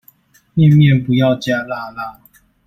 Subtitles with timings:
[0.55, 2.19] 麵麵不要加辣辣